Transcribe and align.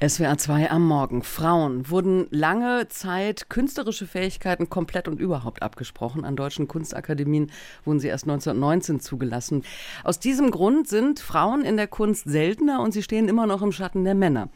SWR 0.00 0.36
2 0.36 0.70
am 0.72 0.86
Morgen. 0.86 1.22
Frauen 1.22 1.88
wurden 1.88 2.26
lange 2.30 2.88
Zeit 2.88 3.48
künstlerische 3.48 4.08
Fähigkeiten 4.08 4.68
komplett 4.68 5.06
und 5.06 5.20
überhaupt 5.20 5.62
abgesprochen. 5.62 6.24
An 6.24 6.34
deutschen 6.34 6.66
Kunstakademien 6.66 7.52
wurden 7.84 8.00
sie 8.00 8.08
erst 8.08 8.24
1919 8.24 8.98
zugelassen. 8.98 9.62
Aus 10.02 10.18
diesem 10.18 10.50
Grund 10.50 10.88
sind 10.88 11.20
Frauen 11.20 11.62
in 11.62 11.76
der 11.76 11.86
Kunst 11.86 12.24
seltener 12.28 12.80
und 12.80 12.92
sie 12.92 13.04
stehen 13.04 13.28
immer 13.28 13.46
noch 13.46 13.62
im 13.62 13.70
Schatten 13.70 14.04
der 14.04 14.16
Männer. 14.16 14.48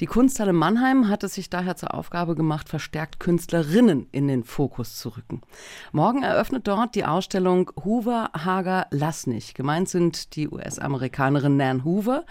Die 0.00 0.06
Kunsthalle 0.06 0.52
Mannheim 0.52 1.08
hat 1.08 1.22
es 1.22 1.34
sich 1.34 1.48
daher 1.48 1.76
zur 1.76 1.94
Aufgabe 1.94 2.34
gemacht, 2.34 2.68
verstärkt 2.68 3.20
Künstlerinnen 3.20 4.08
in 4.10 4.26
den 4.26 4.42
Fokus 4.42 4.96
zu 4.96 5.10
rücken. 5.10 5.40
Morgen 5.92 6.24
eröffnet 6.24 6.66
dort 6.66 6.96
die 6.96 7.04
Ausstellung 7.04 7.70
Hoover, 7.84 8.30
Hager, 8.34 8.88
Lassnig. 8.90 9.54
Gemeint 9.54 9.88
sind 9.88 10.34
die 10.34 10.48
US-Amerikanerin 10.48 11.56
Nan 11.56 11.84
Hoover, 11.84 12.24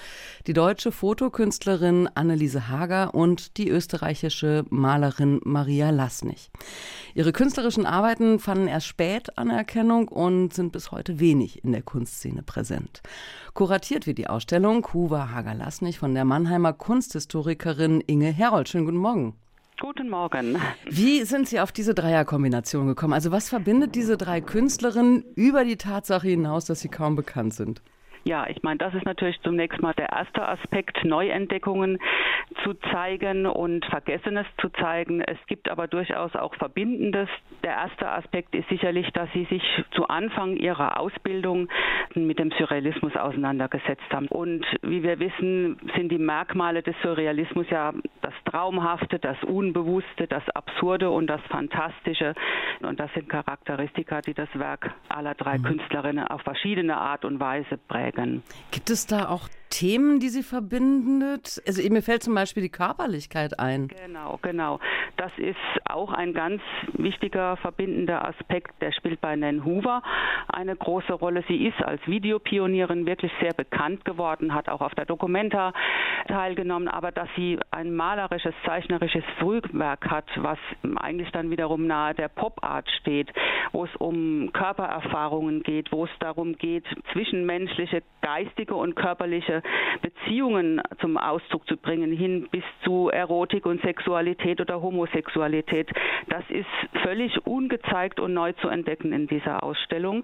die 0.46 0.54
deutsche 0.54 0.92
Fotokünstlerin 0.92 2.10
Anneliese 2.16 2.49
Hager 2.56 3.14
und 3.14 3.58
die 3.58 3.70
österreichische 3.70 4.66
Malerin 4.70 5.40
Maria 5.44 5.92
Lassnig. 5.92 6.50
Ihre 7.14 7.32
künstlerischen 7.32 7.86
Arbeiten 7.86 8.40
fanden 8.40 8.68
erst 8.68 8.88
spät 8.88 9.38
Anerkennung 9.38 10.08
und 10.08 10.54
sind 10.54 10.72
bis 10.72 10.92
heute 10.92 11.20
wenig 11.20 11.64
in 11.64 11.72
der 11.72 11.84
Kunstszene 11.84 12.44
präsent. 12.44 13.02
Kuratiert 13.54 14.08
wird 14.08 14.18
die 14.18 14.28
Ausstellung 14.28 14.88
Hoover, 14.94 15.32
Hager, 15.32 15.54
Lassnig 15.54 16.00
von 16.00 16.14
der 16.14 16.26
Mannheimer 16.26 16.74
Kunsthistorikerin 16.74 18.02
Inge 18.02 18.32
Herold. 18.32 18.70
Schönen 18.70 18.86
guten 18.86 18.98
Morgen. 18.98 19.36
Guten 19.80 20.10
Morgen. 20.10 20.58
Wie 20.90 21.24
sind 21.24 21.48
Sie 21.48 21.62
auf 21.62 21.72
diese 21.72 21.94
Dreierkombination 21.94 22.88
gekommen? 22.88 23.14
Also 23.14 23.32
was 23.32 23.48
verbindet 23.48 23.96
diese 23.96 24.18
drei 24.18 24.42
Künstlerinnen 24.42 25.24
über 25.36 25.64
die 25.64 25.78
Tatsache 25.78 26.28
hinaus, 26.28 26.66
dass 26.66 26.82
sie 26.82 26.90
kaum 26.90 27.16
bekannt 27.16 27.54
sind? 27.54 27.82
Ja, 28.26 28.46
ich 28.48 28.62
meine, 28.62 28.78
das 28.78 28.94
ist 28.94 29.06
natürlich 29.06 29.40
zunächst 29.42 29.82
mal 29.82 29.94
der 29.94 30.10
erste 30.10 30.46
Aspekt, 30.46 31.06
Neuentdeckungen 31.06 31.98
zu 32.64 32.74
zeigen 32.92 33.46
und 33.46 33.86
Vergessenes 33.86 34.46
zu 34.60 34.70
zeigen. 34.70 35.22
Es 35.22 35.38
gibt 35.48 35.70
aber 35.70 35.88
durchaus 35.88 36.36
auch 36.36 36.56
Verbindendes. 36.56 37.30
Der 37.64 37.72
erste 37.72 38.10
Aspekt 38.10 38.56
ist 38.56 38.68
sicherlich, 38.70 39.10
dass 39.14 39.32
sie 39.34 39.46
sich 39.46 39.64
zu 39.92 40.08
Anfang 40.08 40.58
ihrer 40.58 41.00
Ausbildung 41.00 41.70
mit 42.16 42.40
dem 42.40 42.52
Surrealismus 42.52 43.16
auseinandergesetzt 43.16 44.12
haben. 44.12 44.28
Und 44.28 44.66
wie 44.82 45.04
wir 45.04 45.20
wissen, 45.20 45.78
sind 45.96 46.12
die 46.12 46.18
Merkmale 46.18 46.82
des 46.82 46.96
Surrealismus 47.04 47.70
ja 47.70 47.94
das 48.22 48.34
Traumhafte, 48.46 49.20
das 49.20 49.42
Unbewusste, 49.44 50.28
das 50.28 50.48
Absurde 50.50 51.10
und 51.10 51.28
das 51.28 51.42
Fantastische. 51.50 52.34
Und 52.82 53.00
das 53.00 53.14
sind 53.14 53.30
Charakteristika, 53.30 54.22
die 54.22 54.34
das 54.34 54.50
Werk 54.54 54.92
aller 55.10 55.36
drei 55.36 55.58
mhm. 55.58 55.64
Künstlerinnen 55.64 56.28
auf 56.28 56.42
verschiedene 56.42 56.98
Art 56.98 57.26
und 57.26 57.40
Weise 57.40 57.78
prägen. 57.78 58.44
Gibt 58.72 58.90
es 58.90 59.06
da 59.06 59.30
auch 59.30 59.48
Themen, 59.70 60.20
die 60.20 60.30
sie 60.30 60.44
verbindet? 60.44 61.62
Also 61.68 61.88
mir 61.90 62.02
fällt 62.02 62.24
zum 62.24 62.36
Beispiel 62.36 62.64
die 62.64 62.70
Körperlichkeit 62.70 63.60
ein. 63.60 63.88
Genau, 63.88 64.40
genau. 64.42 64.80
Das 65.18 65.32
ist 65.38 65.58
auch 65.86 66.12
ein 66.12 66.34
ganz 66.34 66.62
wichtiger 66.94 67.58
verbindender 67.58 68.28
Aspekt. 68.28 68.82
Der 68.82 68.92
spielt 68.92 69.22
bei 69.22 69.36
Nan 69.36 69.66
Hoover 69.66 70.02
eine 70.48 70.76
große 70.76 71.14
Rolle. 71.14 71.44
Sie 71.48 71.68
ist 71.68 71.82
als 71.84 72.06
Videopionierin 72.08 73.06
wirklich 73.06 73.32
sehr 73.42 73.54
bekannt 73.54 74.06
geworden, 74.06 74.54
hat 74.54 74.70
auch 74.70 74.82
auf 74.82 74.96
der 74.96 75.06
Documenta 75.06 75.74
teilgenommen, 76.28 76.88
aber 76.88 77.12
dass 77.12 77.30
sie 77.36 77.60
ein 77.72 77.94
malerisches, 77.96 78.54
zeichnerisches 78.66 79.24
Frühwerk 79.40 80.10
hat, 80.10 80.26
was 80.38 80.58
eigentlich 80.98 81.32
dann 81.32 81.50
wiederum 81.50 81.88
nahe 81.88 82.14
der 82.14 82.28
Pop-Art 82.28 82.90
steht, 83.00 83.32
wo 83.72 83.86
es 83.86 83.96
um 83.98 84.52
Körpererfahrungen 84.54 85.64
geht, 85.64 85.92
wo 85.92 86.06
es 86.06 86.12
darum 86.20 86.54
geht, 86.58 86.86
zwischenmenschliche, 87.14 88.04
geistige 88.22 88.76
und 88.76 88.96
körperliche 88.96 89.62
Beziehungen 90.02 90.82
zum 91.00 91.18
Ausdruck 91.18 91.68
zu 91.68 91.78
bringen, 91.78 92.12
hin 92.12 92.48
bis 92.52 92.64
zu 92.84 93.10
Erotik 93.10 93.66
und 93.66 93.82
Sexualität 93.82 94.62
oder 94.62 94.82
Homosexualität. 94.82 95.90
Das 96.28 96.44
ist 96.50 96.68
völlig 97.04 97.46
ungezeigt 97.46 98.20
und 98.20 98.34
neu 98.34 98.54
zu 98.54 98.68
entdecken 98.68 99.14
in 99.14 99.28
dieser 99.28 99.64
Ausstellung. 99.64 100.24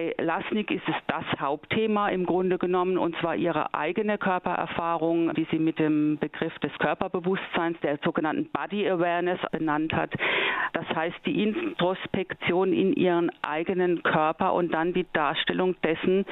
Bei 0.00 0.14
Lasnik 0.16 0.70
ist 0.70 0.88
es 0.88 0.94
das 1.08 1.24
Hauptthema 1.38 2.08
im 2.08 2.24
Grunde 2.24 2.56
genommen, 2.56 2.96
und 2.96 3.14
zwar 3.18 3.36
ihre 3.36 3.74
eigene 3.74 4.16
Körpererfahrung, 4.16 5.36
wie 5.36 5.46
sie 5.50 5.58
mit 5.58 5.78
dem 5.78 6.16
Begriff 6.18 6.58
des 6.60 6.72
Körperbewusstseins, 6.78 7.78
der 7.82 7.98
sogenannten 8.02 8.48
Body 8.50 8.88
Awareness 8.88 9.38
benannt 9.52 9.92
hat. 9.92 10.10
Das 10.72 10.88
heißt, 10.94 11.16
die 11.26 11.42
Introspektion 11.42 12.72
in 12.72 12.92
ihren 12.92 13.30
eigenen 13.42 14.02
Körper 14.02 14.52
und 14.54 14.72
dann 14.72 14.92
die 14.92 15.06
Darstellung 15.12 15.76
dessen, 15.82 16.24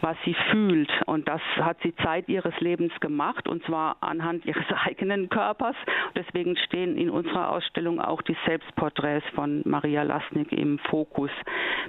was 0.00 0.16
sie 0.24 0.36
fühlt. 0.50 0.90
Und 1.06 1.28
das 1.28 1.40
hat 1.56 1.78
sie 1.82 1.94
Zeit 1.96 2.28
ihres 2.28 2.58
Lebens 2.60 2.92
gemacht 3.00 3.48
und 3.48 3.64
zwar 3.64 3.96
anhand 4.00 4.44
ihres 4.44 4.66
eigenen 4.84 5.28
Körpers. 5.28 5.76
Deswegen 6.14 6.56
stehen 6.56 6.96
in 6.96 7.10
unserer 7.10 7.50
Ausstellung 7.50 8.00
auch 8.00 8.22
die 8.22 8.36
Selbstporträts 8.46 9.26
von 9.34 9.62
Maria 9.64 10.02
Lasnik 10.02 10.52
im 10.52 10.78
Fokus 10.78 11.30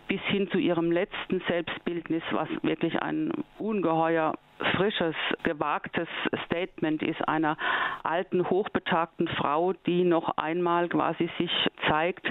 bis 0.07 0.21
hin 0.27 0.49
zu 0.49 0.57
ihrem 0.57 0.91
letzten 0.91 1.41
Selbstbildnis, 1.47 2.23
was 2.31 2.49
wirklich 2.61 3.01
ein 3.01 3.31
ungeheuer 3.57 4.33
frisches, 4.75 5.15
gewagtes 5.43 6.07
Statement 6.45 7.01
ist 7.03 7.27
einer 7.27 7.57
alten, 8.03 8.49
hochbetagten 8.49 9.27
Frau, 9.27 9.73
die 9.85 10.03
noch 10.03 10.37
einmal 10.37 10.89
quasi 10.89 11.29
sich 11.37 11.51
zeigt 11.87 12.27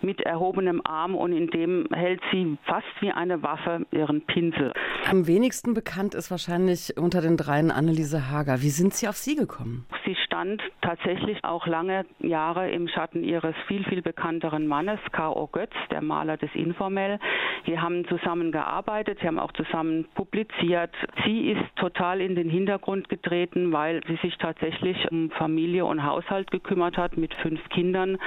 mit 0.00 0.20
erhobenem 0.20 0.80
Arm 0.84 1.14
und 1.14 1.32
in 1.32 1.48
dem 1.48 1.86
hält 1.92 2.20
sie 2.30 2.56
fast 2.64 2.86
wie 3.00 3.10
eine 3.10 3.42
Waffe 3.42 3.86
ihren 3.90 4.22
Pinsel. 4.22 4.72
Am 5.10 5.26
wenigsten 5.26 5.72
bekannt 5.72 6.14
ist 6.14 6.30
wahrscheinlich 6.30 6.98
unter 6.98 7.22
den 7.22 7.38
dreien 7.38 7.70
Anneliese 7.70 8.30
Hager. 8.30 8.60
Wie 8.60 8.68
sind 8.68 8.92
Sie 8.92 9.08
auf 9.08 9.16
sie 9.16 9.36
gekommen? 9.36 9.86
Sie 10.04 10.14
stand 10.16 10.60
tatsächlich 10.82 11.42
auch 11.44 11.66
lange 11.66 12.04
Jahre 12.18 12.70
im 12.70 12.88
Schatten 12.88 13.24
ihres 13.24 13.54
viel, 13.68 13.84
viel 13.84 14.02
bekannteren 14.02 14.66
Mannes, 14.66 15.00
K.O. 15.12 15.46
Götz, 15.46 15.72
der 15.90 16.02
Maler 16.02 16.36
des 16.36 16.50
Informell. 16.54 17.18
Die 17.66 17.78
haben 17.78 18.06
zusammen 18.08 18.52
gearbeitet, 18.52 19.18
sie 19.20 19.26
haben 19.26 19.38
auch 19.38 19.52
zusammen 19.52 20.04
publiziert. 20.14 20.94
Sie 21.24 21.52
ist 21.52 21.76
total 21.76 22.20
in 22.20 22.34
den 22.34 22.50
Hintergrund 22.50 23.08
getreten, 23.08 23.72
weil 23.72 24.02
sie 24.06 24.16
sich 24.16 24.36
tatsächlich 24.36 25.10
um 25.10 25.30
Familie 25.30 25.86
und 25.86 26.04
Haushalt 26.04 26.50
gekümmert 26.50 26.98
hat 26.98 27.16
mit 27.16 27.32
fünf 27.36 27.66
Kindern 27.70 28.18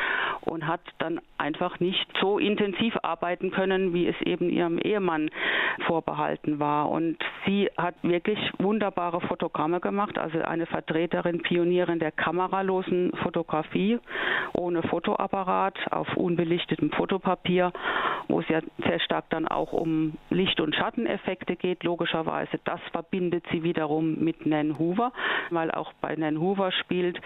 und 0.41 0.65
hat 0.65 0.81
dann 0.97 1.21
einfach 1.37 1.79
nicht 1.79 2.07
so 2.19 2.39
intensiv 2.39 2.95
arbeiten 3.03 3.51
können, 3.51 3.93
wie 3.93 4.07
es 4.07 4.19
eben 4.23 4.49
ihrem 4.49 4.79
Ehemann 4.79 5.29
vorbehalten 5.85 6.59
war. 6.59 6.70
Und 6.89 7.17
sie 7.45 7.69
hat 7.77 7.95
wirklich 8.01 8.39
wunderbare 8.59 9.21
Fotogramme 9.21 9.79
gemacht, 9.79 10.17
also 10.17 10.39
eine 10.39 10.65
Vertreterin, 10.65 11.41
Pionierin 11.41 11.99
der 11.99 12.11
kameralosen 12.11 13.11
Fotografie 13.23 13.99
ohne 14.53 14.83
Fotoapparat 14.83 15.77
auf 15.91 16.15
unbelichtetem 16.15 16.91
Fotopapier, 16.91 17.71
wo 18.27 18.39
es 18.39 18.49
ja 18.49 18.59
sehr 18.85 18.99
stark 18.99 19.29
dann 19.29 19.47
auch 19.47 19.73
um 19.73 20.13
Licht- 20.29 20.59
und 20.59 20.75
Schatteneffekte 20.75 21.55
geht, 21.55 21.83
logischerweise. 21.83 22.59
Das 22.63 22.79
verbindet 22.91 23.45
sie 23.51 23.63
wiederum 23.63 24.19
mit 24.19 24.45
Nan 24.45 24.77
Hoover, 24.77 25.11
weil 25.49 25.71
auch 25.71 25.93
bei 26.01 26.15
Nan 26.15 26.39
Hoover 26.39 26.71
spielt 26.71 27.19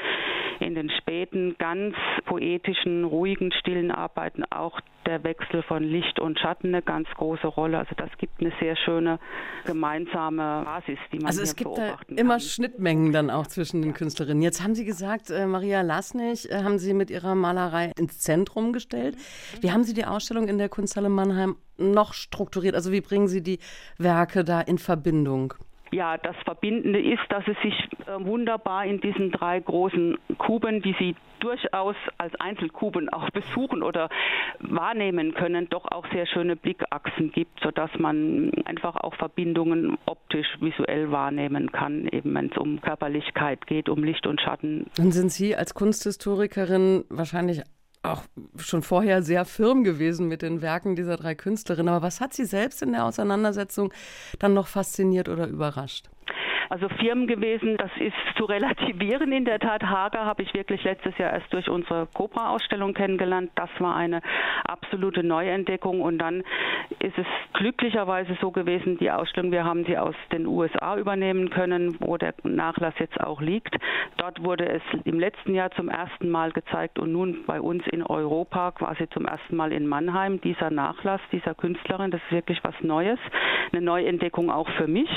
in 0.60 0.76
den 0.76 0.90
späten, 0.90 1.56
ganz 1.58 1.96
poetischen, 2.26 3.04
ruhigen, 3.04 3.52
stillen 3.52 3.92
Arbeiten 3.92 4.44
auch 4.50 4.80
der 5.06 5.24
Wechsel 5.24 5.62
von 5.64 5.84
Licht 5.84 6.20
und 6.20 6.40
Schatten 6.40 6.68
eine 6.68 6.82
ganz 6.82 7.08
große 7.16 7.48
Rolle. 7.48 7.78
Also 7.78 7.96
das 7.96 8.10
gibt 8.18 8.42
eine 8.42 8.52
sehr 8.60 8.76
schöne 8.76 9.20
gemeinsame 9.66 10.64
Basis, 10.66 10.98
die 11.12 11.18
man 11.18 11.28
Also 11.28 11.42
es 11.42 11.56
gibt 11.56 11.78
da 11.78 11.98
immer 12.16 12.40
Schnittmengen 12.40 13.12
dann 13.12 13.30
auch 13.30 13.48
zwischen 13.48 13.82
den 13.82 13.94
Künstlerinnen. 13.94 14.42
Jetzt 14.42 14.64
haben 14.64 14.76
Sie 14.76 14.86
gesagt, 14.86 15.30
äh, 15.30 15.46
Maria 15.46 15.82
Lasnig 15.82 16.50
äh, 16.50 16.64
haben 16.64 16.80
Sie 16.80 16.94
mit 16.94 17.10
ihrer 17.10 17.36
Malerei 17.36 17.92
ins 17.98 18.20
Zentrum 18.20 18.74
gestellt. 18.74 19.16
Mhm. 19.16 19.64
Wie 19.64 19.72
haben 19.72 19.84
Sie 19.84 19.94
die 19.94 20.06
Ausstellung 20.06 20.48
in 20.48 20.58
der 20.58 20.70
Kunsthalle 20.70 21.10
Mannheim 21.10 21.56
noch 21.78 22.14
strukturiert? 22.14 22.76
Also 22.76 22.92
wie 22.92 23.02
bringen 23.02 23.28
Sie 23.28 23.44
die 23.44 23.60
Werke 23.98 24.44
da 24.44 24.62
in 24.62 24.78
Verbindung? 24.78 25.54
Ja, 25.96 26.18
das 26.18 26.36
Verbindende 26.44 27.00
ist, 27.02 27.24
dass 27.30 27.44
es 27.48 27.56
sich 27.64 27.74
äh, 28.06 28.24
wunderbar 28.26 28.86
in 28.86 29.00
diesen 29.00 29.32
drei 29.32 29.60
großen 29.60 30.18
Kuben, 30.38 30.82
die 30.82 30.94
Sie 31.00 31.16
durchaus 31.40 31.96
als 32.18 32.36
Einzelkuben 32.36 33.08
auch 33.10 33.30
besuchen 33.32 33.82
oder 33.82 34.10
wahrnehmen 34.60 35.34
können, 35.34 35.70
doch 35.70 35.86
auch 35.86 36.06
sehr 36.12 36.28
schöne 36.28 36.56
Blickachsen 36.56 37.32
gibt, 37.32 37.62
sodass 37.62 37.92
man 37.98 38.52
einfach 38.66 38.96
auch 38.98 39.16
Verbindungen 39.16 39.98
optisch, 40.06 40.48
visuell 40.60 41.12
wahrnehmen 41.12 41.72
kann, 41.72 42.08
eben 42.12 42.34
wenn 42.36 42.52
es 42.52 42.58
um 42.58 42.82
Körperlichkeit 42.82 43.66
geht, 43.66 43.88
um 43.88 44.04
Licht 44.04 44.28
und 44.28 44.42
Schatten. 44.42 44.88
Dann 44.98 45.12
sind 45.12 45.32
Sie 45.32 45.56
als 45.56 45.74
Kunsthistorikerin 45.74 47.06
wahrscheinlich 47.10 47.62
auch 48.12 48.24
schon 48.58 48.82
vorher 48.82 49.24
sehr 49.24 49.46
firm 49.46 49.84
gewesen 49.84 50.28
mit 50.28 50.42
den 50.42 50.62
Werken 50.62 50.96
dieser 50.96 51.18
drei 51.18 51.36
Künstlerinnen. 51.36 51.94
Aber 51.94 52.06
was 52.06 52.22
hat 52.22 52.34
Sie 52.34 52.46
selbst 52.46 52.82
in 52.82 52.92
der 52.92 53.06
Auseinandersetzung 53.06 53.94
dann 54.40 54.54
noch 54.54 54.68
fasziniert 54.68 55.30
oder 55.30 55.48
überrascht? 55.48 56.10
Also 56.70 56.90
Firmen 56.90 57.28
gewesen. 57.28 57.78
Das 57.78 57.92
ist 57.98 58.16
zu 58.38 58.46
relativieren 58.46 59.32
in 59.32 59.46
der 59.46 59.60
Tat. 59.60 59.84
Hager 59.84 60.26
habe 60.26 60.44
ich 60.44 60.54
wirklich 60.54 60.84
letztes 60.84 61.18
Jahr 61.18 61.34
erst 61.34 61.52
durch 61.54 61.70
unsere 61.70 62.08
Cobra-Ausstellung 62.14 62.94
kennengelernt. 62.94 63.52
Das 63.56 63.70
war 63.80 63.96
eine 63.96 64.22
absolute 64.66 65.24
Neuentdeckung 65.24 66.02
und 66.02 66.20
dann 66.20 66.44
ist 67.00 67.18
es 67.18 67.26
glücklicherweise 67.54 68.38
so 68.42 68.52
gewesen, 68.52 68.98
die 68.98 69.12
Ausstellung, 69.12 69.52
wir 69.52 69.64
haben 69.64 69.86
sie 69.86 69.98
aus 69.98 70.16
den 70.32 70.46
USA 70.46 70.98
übernehmen 70.98 71.50
können, 71.50 71.98
wo 72.00 72.18
der 72.18 72.34
Nachlass 72.44 72.94
jetzt 73.00 73.20
auch 73.20 73.42
liegt. 73.42 73.76
Dort 74.18 74.44
wurde 74.44 74.68
es 74.68 74.82
im 75.04 75.20
letzten 75.20 75.54
Jahr 75.54 75.72
zum 75.72 75.90
ersten 75.90 76.30
Mal 76.30 76.52
gezeigt 76.52 77.00
und 77.00 77.12
nun 77.12 77.46
bei 77.46 77.62
uns 77.62 77.86
in 77.88 78.04
Europa 78.04 78.72
quasi 78.72 79.08
zum 79.10 79.26
ersten 79.26 79.56
Mal 79.56 79.72
in 79.72 79.88
Mannheim 79.88 80.42
dieser 80.42 80.70
Nachlass 80.70 81.22
dieser 81.32 81.54
Künstlerin. 81.54 82.12
Das 82.12 82.22
ist 82.24 82.32
wirklich 82.32 82.64
was 82.64 82.76
Neues, 82.82 83.20
eine 83.72 83.82
Neuentdeckung 83.82 84.50
auch 84.50 84.70
für 84.72 84.88
mich. 84.88 85.10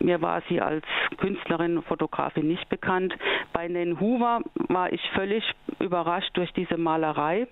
Mir 0.00 0.20
war 0.22 0.42
sie 0.48 0.60
als 0.60 0.84
Künstlerin, 1.18 1.82
Fotografin 1.82 2.46
nicht 2.46 2.68
bekannt. 2.68 3.14
Bei 3.52 3.68
Nen 3.68 4.00
Hoover 4.00 4.40
war 4.68 4.92
ich 4.92 5.00
völlig 5.14 5.44
überrascht 5.80 6.36
durch 6.36 6.52
diese 6.52 6.76
Malerei 6.76 7.46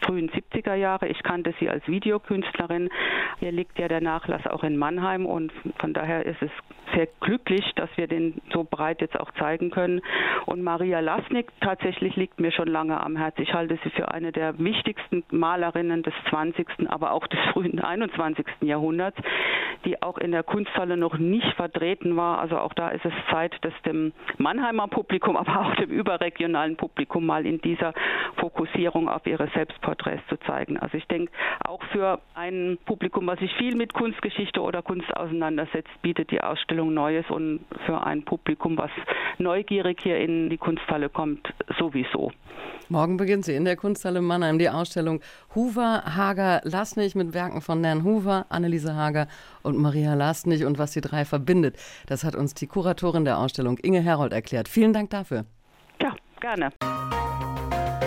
frühen 0.00 0.30
70er 0.30 0.74
Jahre. 0.74 1.08
Ich 1.08 1.22
kannte 1.22 1.54
sie 1.60 1.68
als 1.68 1.86
Videokünstlerin. 1.86 2.90
Hier 3.38 3.52
liegt 3.52 3.78
ja 3.78 3.88
der 3.88 4.00
Nachlass 4.00 4.46
auch 4.46 4.64
in 4.64 4.76
Mannheim 4.76 5.26
und 5.26 5.52
von 5.78 5.92
daher 5.92 6.26
ist 6.26 6.42
es 6.42 6.50
sehr 6.94 7.06
glücklich, 7.20 7.64
dass 7.76 7.88
wir 7.96 8.08
den 8.08 8.40
so 8.52 8.64
breit 8.64 9.00
jetzt 9.00 9.18
auch 9.18 9.30
zeigen 9.38 9.70
können. 9.70 10.00
Und 10.46 10.62
Maria 10.62 11.00
Lasnik 11.00 11.48
tatsächlich 11.60 12.16
liegt 12.16 12.40
mir 12.40 12.50
schon 12.50 12.68
lange 12.68 13.00
am 13.00 13.16
Herzen. 13.16 13.42
Ich 13.42 13.54
halte 13.54 13.78
sie 13.84 13.90
für 13.90 14.12
eine 14.12 14.32
der 14.32 14.58
wichtigsten 14.58 15.22
Malerinnen 15.30 16.02
des 16.02 16.14
20., 16.30 16.66
aber 16.88 17.12
auch 17.12 17.26
des 17.28 17.38
frühen 17.52 17.78
21. 17.78 18.44
Jahrhunderts, 18.62 19.18
die 19.84 20.02
auch 20.02 20.18
in 20.18 20.32
der 20.32 20.42
Kunsthalle 20.42 20.96
noch 20.96 21.18
nicht 21.18 21.54
vertreten 21.54 22.16
war. 22.16 22.40
Also 22.40 22.58
auch 22.58 22.74
da 22.74 22.88
ist 22.88 23.04
es 23.04 23.12
Zeit, 23.30 23.54
dass 23.62 23.74
dem 23.86 24.12
Mannheimer 24.38 24.88
Publikum, 24.88 25.36
aber 25.36 25.60
auch 25.60 25.74
dem 25.76 25.90
überregionalen 25.90 26.76
Publikum 26.76 27.24
mal 27.24 27.46
in 27.46 27.60
dieser 27.60 27.92
Fokussierung 28.36 29.08
auf 29.08 29.26
ihre 29.26 29.48
Selbstporträts 29.54 29.89
zu 30.28 30.36
zeigen. 30.46 30.78
Also 30.78 30.96
ich 30.96 31.06
denke, 31.06 31.32
auch 31.64 31.82
für 31.92 32.20
ein 32.34 32.78
Publikum, 32.84 33.26
was 33.26 33.38
sich 33.38 33.52
viel 33.54 33.74
mit 33.74 33.92
Kunstgeschichte 33.92 34.60
oder 34.60 34.82
Kunst 34.82 35.14
auseinandersetzt, 35.16 35.90
bietet 36.02 36.30
die 36.30 36.40
Ausstellung 36.40 36.94
Neues 36.94 37.28
und 37.30 37.60
für 37.86 38.04
ein 38.04 38.24
Publikum, 38.24 38.76
was 38.78 38.90
neugierig 39.38 40.00
hier 40.02 40.18
in 40.18 40.50
die 40.50 40.58
Kunsthalle 40.58 41.08
kommt, 41.08 41.52
sowieso. 41.78 42.32
Morgen 42.88 43.16
beginnt 43.16 43.44
sie 43.44 43.54
in 43.54 43.64
der 43.64 43.76
Kunsthalle 43.76 44.20
Mannheim 44.20 44.58
die 44.58 44.68
Ausstellung 44.68 45.20
Hoover, 45.54 46.02
Hager, 46.16 46.60
Lasnig 46.64 47.14
mit 47.14 47.34
Werken 47.34 47.60
von 47.60 47.80
Nan 47.80 48.02
Hoover, 48.02 48.46
Anneliese 48.48 48.96
Hager 48.96 49.28
und 49.62 49.78
Maria 49.78 50.14
Lasnig 50.14 50.64
und 50.64 50.78
was 50.78 50.90
die 50.90 51.00
drei 51.00 51.24
verbindet. 51.24 51.76
Das 52.06 52.24
hat 52.24 52.34
uns 52.34 52.52
die 52.54 52.66
Kuratorin 52.66 53.24
der 53.24 53.38
Ausstellung 53.38 53.78
Inge 53.78 54.00
Herold 54.00 54.32
erklärt. 54.32 54.68
Vielen 54.68 54.92
Dank 54.92 55.10
dafür. 55.10 55.44
Ja, 56.02 56.16
gerne. 56.40 56.70